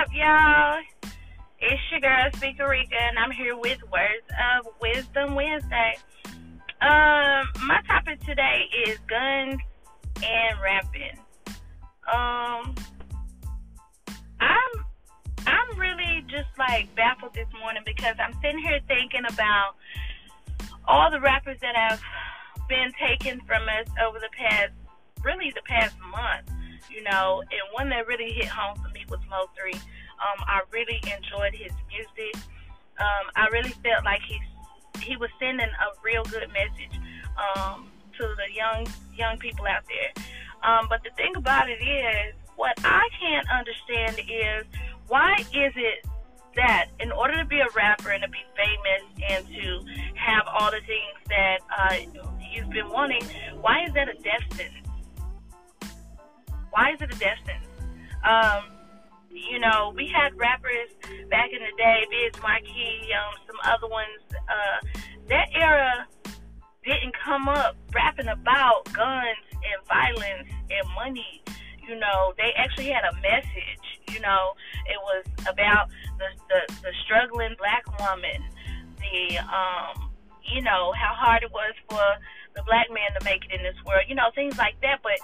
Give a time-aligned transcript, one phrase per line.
[0.00, 0.80] up, y'all?
[1.58, 4.24] It's your girl, Speaker Rika, and I'm here with Words
[4.56, 5.98] of Wisdom Wednesday.
[6.80, 9.60] Um, my topic today is guns
[10.24, 11.18] and rapping.
[12.10, 12.74] Um,
[14.40, 14.72] I'm
[15.46, 19.74] I'm really just like baffled this morning because I'm sitting here thinking about
[20.88, 22.00] all the rappers that have
[22.70, 24.72] been taken from us over the past,
[25.22, 26.50] really the past month,
[26.90, 29.80] you know, and one that really hit home for me was Mo3.
[30.20, 32.36] Um, I really enjoyed his music.
[32.98, 34.38] Um, I really felt like he
[35.00, 37.00] he was sending a real good message
[37.38, 37.88] um,
[38.18, 40.24] to the young young people out there.
[40.62, 44.66] Um, but the thing about it is, what I can't understand is
[45.08, 46.06] why is it
[46.56, 49.84] that in order to be a rapper and to be famous and to
[50.14, 51.96] have all the things that uh,
[52.52, 53.22] you've been wanting,
[53.60, 54.86] why is that a death sentence?
[56.70, 57.66] Why is it a death sentence?
[58.24, 58.64] Um,
[59.30, 60.90] you know, we had rappers
[61.30, 64.20] back in the day, Biz Markie, um, some other ones.
[64.32, 66.06] Uh, that era
[66.84, 71.42] didn't come up rapping about guns and violence and money.
[71.86, 73.86] You know, they actually had a message.
[74.10, 74.54] You know,
[74.86, 78.42] it was about the the, the struggling black woman,
[78.98, 80.10] the um,
[80.42, 82.02] you know, how hard it was for
[82.56, 84.04] the black man to make it in this world.
[84.08, 85.00] You know, things like that.
[85.02, 85.18] But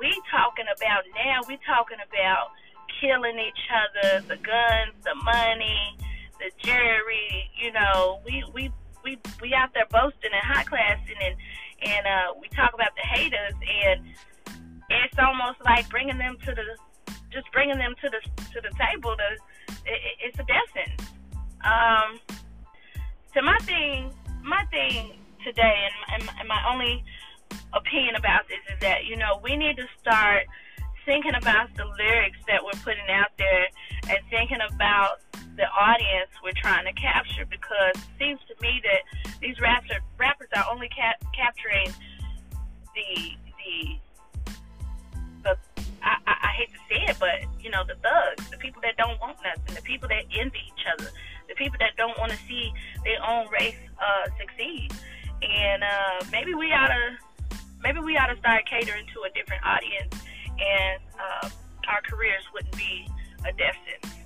[0.00, 1.40] we talking about now.
[1.46, 2.56] We talking about
[3.00, 5.96] killing each other, the guns, the money,
[6.38, 7.50] the jury.
[7.56, 8.70] You know, we we
[9.04, 11.36] we we out there boasting and high classing and
[11.82, 14.04] and uh, we talk about the haters and
[14.90, 18.20] it's almost like bringing them to the just bringing them to the
[18.52, 19.16] to the table.
[19.16, 19.28] To
[19.86, 21.08] it, it's a death.
[21.64, 22.18] Um,
[23.34, 24.12] so my thing,
[24.42, 25.12] my thing
[25.44, 27.04] today, and, and, and my only
[27.72, 30.46] opinion about this is that you know we need to start
[31.04, 33.66] thinking about the lyrics that we're putting out there
[34.08, 35.20] and thinking about
[35.56, 39.02] the audience we're trying to capture because it seems to me that
[39.40, 41.92] these rappers rappers are only cap- capturing
[42.94, 43.98] the the
[45.44, 45.56] the
[46.02, 48.96] I, I, I hate to say it, but you know the thugs, the people that
[48.96, 51.10] don't want nothing, the people that envy each other,
[51.48, 52.72] the people that don't want to see
[53.04, 54.92] their own race uh, succeed.
[55.42, 59.64] And uh, maybe we ought to maybe we ought to start catering to a different
[59.64, 60.14] audience,
[60.60, 61.48] and uh,
[61.88, 63.08] our careers wouldn't be
[63.48, 64.19] a death sentence.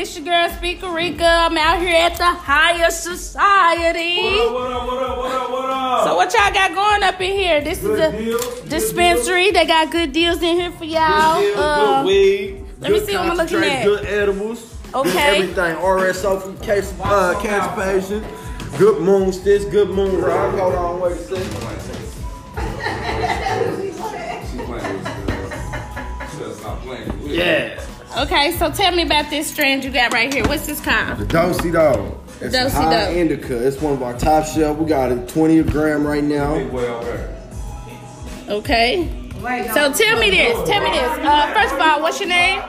[0.00, 1.26] It's your girl Speaker Rika.
[1.26, 4.22] I'm out here at the higher society.
[4.22, 6.04] What up, what up, what up, what up?
[6.04, 7.60] So what y'all got going up in here?
[7.60, 9.50] This Good is a deals, dispensary.
[9.50, 11.42] They got good deals in here for y'all.
[11.42, 12.64] Good deals, Um, good weed.
[12.80, 13.84] let me see what I'm looking concentrate, at.
[13.84, 14.74] Good edibles.
[14.94, 15.10] Okay.
[15.12, 15.76] Good everything.
[15.76, 18.24] RSO from case, uh, cancer patient.
[18.78, 19.66] Good moon sticks.
[19.66, 20.58] Good moon rock.
[20.58, 21.44] Hold on, wait a second.
[24.50, 25.50] She playing with us, girl.
[26.30, 27.36] She better playing with us.
[27.36, 27.79] Yeah.
[28.20, 30.46] Okay, so tell me about this strand you got right here.
[30.46, 31.16] What's this called?
[31.16, 32.18] The Dosey Dog.
[32.42, 33.16] It's Dosey a high Dog.
[33.16, 33.66] indica.
[33.66, 34.76] It's one of our top shelf.
[34.76, 36.56] We got it 20 a gram right now.
[36.56, 37.40] Big boy over there.
[38.50, 39.08] Okay.
[39.72, 40.68] So tell me this.
[40.68, 41.18] Tell me this.
[41.18, 42.60] Uh, first of all, what's your name?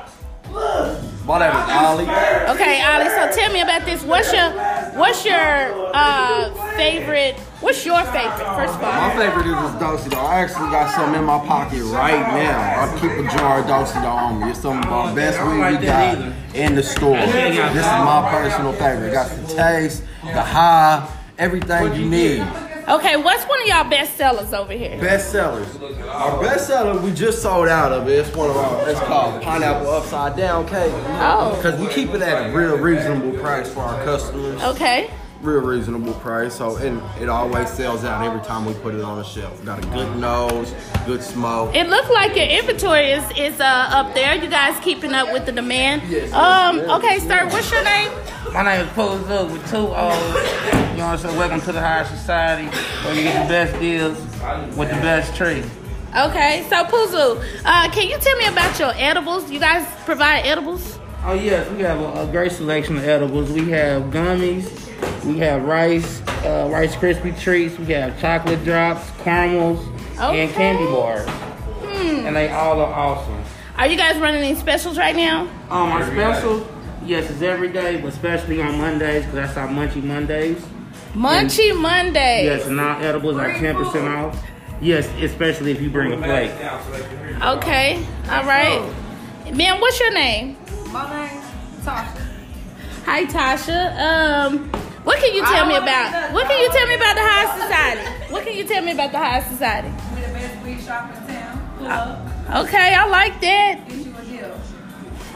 [1.25, 2.55] My name is Ollie.
[2.55, 3.09] Okay, Ali.
[3.09, 4.03] So tell me about this.
[4.03, 4.53] What's your
[4.93, 7.39] What's your uh, favorite?
[7.61, 8.45] What's your favorite?
[8.55, 10.25] First of all, My favorite is this Dosey Dog.
[10.25, 12.81] I actually got some in my pocket right now.
[12.81, 14.49] I keep a jar of Dosey Dog on me.
[14.49, 16.17] It's some of our best weed we got
[16.55, 17.15] in the store.
[17.15, 19.09] This is my personal favorite.
[19.09, 21.07] It got the taste, the high,
[21.37, 22.70] everything you need.
[22.87, 24.99] Okay, what's one of y'all best sellers over here?
[24.99, 25.77] Best sellers.
[26.07, 28.13] Our best seller, we just sold out of it.
[28.13, 30.91] It's one of our, it's called Pineapple Upside Down Cake.
[30.93, 31.55] Oh.
[31.55, 34.61] Because we keep it at a real reasonable price for our customers.
[34.63, 35.11] Okay.
[35.41, 36.55] Real reasonable price.
[36.55, 39.63] So, and it always sells out every time we put it on the shelf.
[39.65, 40.71] Got a good nose,
[41.07, 41.73] good smoke.
[41.75, 44.35] It looked like your inventory is is uh, up there.
[44.35, 46.03] You guys keeping up with the demand?
[46.09, 46.77] Yes, Um.
[46.77, 47.45] yes, Okay, sir.
[47.47, 48.11] What's your name?
[48.53, 49.91] My name is Pose Up with two O's.
[49.91, 51.37] You know what I'm saying?
[51.37, 52.67] Welcome to the higher society
[53.03, 54.17] where you get the best deals
[54.77, 55.63] with the best tree.
[56.15, 56.67] Okay.
[56.69, 59.49] So Puzu, uh, can you tell me about your edibles?
[59.49, 60.99] You guys provide edibles?
[61.25, 63.51] Oh yes, we have a, a great selection of edibles.
[63.51, 64.69] We have gummies,
[65.25, 69.85] we have rice, uh, rice crispy treats, we have chocolate drops, caramels,
[70.19, 70.41] Okay.
[70.45, 71.27] and candy bars.
[71.93, 73.41] And they all are awesome.
[73.77, 75.41] Are you guys running any specials right now?
[75.69, 76.67] Um, our special,
[77.05, 80.63] yes, it's every day, but especially on Mondays because that's our Munchy Mondays.
[81.13, 82.45] Munchie Monday.
[82.45, 84.37] Yes, and our edibles are ten percent off.
[84.81, 86.51] Yes, especially if you bring a plate.
[87.41, 88.05] Okay.
[88.29, 88.81] All right.
[89.53, 90.57] Man, what's your name?
[90.91, 91.45] My name's
[91.85, 92.27] Tasha.
[93.05, 93.99] Hi, Tasha.
[93.99, 94.71] Um,
[95.03, 96.33] what can you tell me about?
[96.33, 98.33] What can you tell me about the high society?
[98.33, 99.89] What can you tell me about the high society?
[100.15, 101.75] We the best weed shop in town.
[101.77, 103.87] Pull uh, Okay, I like that.
[103.87, 104.59] get you a deal.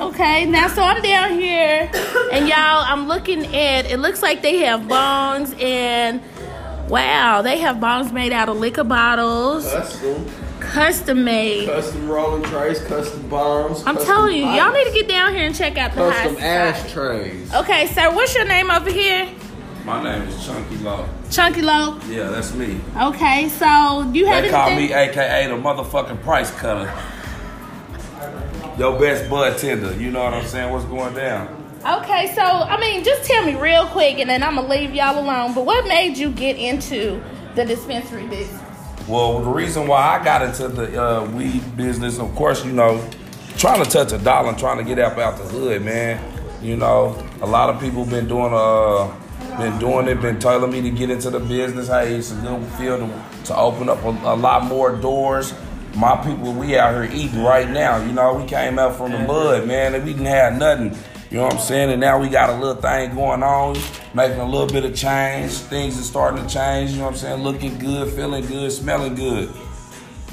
[0.07, 1.89] Okay, now so I'm down here,
[2.33, 3.85] and y'all, I'm looking at.
[3.89, 6.21] It looks like they have bongs, and
[6.89, 10.25] wow, they have bongs made out of liquor bottles, Custom,
[10.59, 11.67] custom made.
[11.69, 13.79] custom rolling trays, custom bombs.
[13.85, 16.23] I'm custom telling you, y'all need to get down here and check out the high
[16.23, 17.53] custom ashtrays.
[17.53, 19.29] Okay, sir, what's your name over here?
[19.85, 21.07] My name is Chunky Law.
[21.29, 21.99] Chunky Low.
[22.09, 22.79] Yeah, that's me.
[22.99, 24.87] Okay, so you have They call anything?
[24.89, 26.91] me AKA the motherfucking price cutter.
[28.79, 29.93] Your best bud tender.
[29.95, 30.71] You know what I'm saying?
[30.73, 31.47] What's going down?
[31.87, 35.19] Okay, so I mean, just tell me real quick, and then I'm gonna leave y'all
[35.23, 35.53] alone.
[35.53, 37.21] But what made you get into
[37.53, 38.59] the dispensary business?
[39.07, 43.07] Well, the reason why I got into the uh, weed business, of course, you know,
[43.57, 46.19] trying to touch a dollar and trying to get up out the hood, man.
[46.63, 49.13] You know, a lot of people been doing uh
[49.57, 51.87] been doing it, been telling me to get into the business.
[51.87, 55.53] Hey, it's a good field to, to open up a, a lot more doors.
[55.95, 58.03] My people, we out here eating right now.
[58.03, 60.97] You know, we came out from the mud, man, and we didn't have nothing.
[61.31, 61.89] You know what I'm saying?
[61.91, 63.77] And now we got a little thing going on,
[64.13, 65.51] making a little bit of change.
[65.53, 66.91] Things are starting to change.
[66.91, 67.43] You know what I'm saying?
[67.43, 69.49] Looking good, feeling good, smelling good.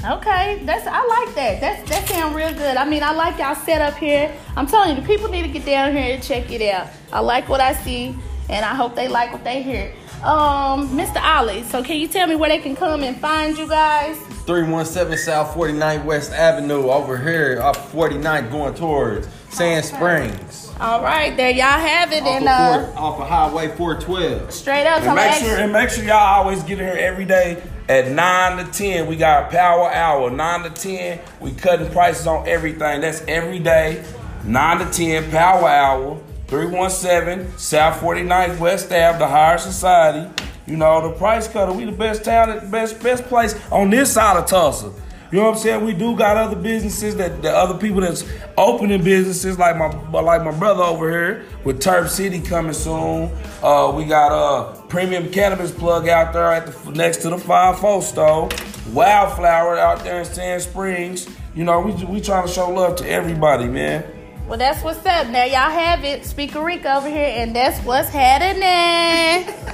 [0.05, 1.61] Okay, that's I like that.
[1.61, 2.75] That's that sound real good.
[2.75, 4.35] I mean, I like y'all set up here.
[4.57, 6.89] I'm telling you, the people need to get down here and check it out.
[7.13, 8.13] I like what I see,
[8.53, 9.93] and I hope they like what they hear.
[10.23, 11.21] Um, Mr.
[11.21, 14.17] Ollie, so can you tell me where they can come and find you guys?
[14.45, 20.71] 317 South 49th West Avenue over here up 49th going towards Sand Springs.
[20.79, 24.51] All right, there y'all have it, Off and of, uh, four, off of Highway 412.
[24.51, 25.01] straight up.
[25.03, 28.09] And make ask- sure and make sure y'all always get in here every day at
[28.09, 29.07] nine to ten.
[29.07, 30.29] We got power hour.
[30.29, 31.19] Nine to ten.
[31.41, 33.01] We cutting prices on everything.
[33.01, 34.03] That's every day.
[34.45, 36.17] Nine to ten power hour.
[36.53, 40.29] 317 South 49th West Ave, the higher society.
[40.67, 41.73] You know, the price cutter.
[41.73, 44.93] We the best town, best best place on this side of Tulsa.
[45.31, 45.83] You know what I'm saying?
[45.83, 48.23] We do got other businesses that the other people that's
[48.55, 53.31] opening businesses like my like my brother over here with Turf City coming soon.
[53.63, 57.79] Uh, we got a premium cannabis plug out there at the next to the Five
[57.79, 58.49] Four store.
[58.91, 61.27] Wildflower out there in Sand Springs.
[61.55, 64.22] You know, we we trying to show love to everybody, man.
[64.47, 65.27] Well, that's what's up.
[65.27, 66.25] Now y'all have it.
[66.25, 69.53] Speaker Rick over here, and that's what's happening.